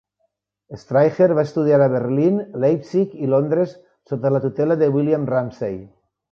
[0.77, 3.77] Estreicher va estudiar a Berlín, Leipzig i Londres
[4.15, 5.81] sota la tutela de William Ramsay.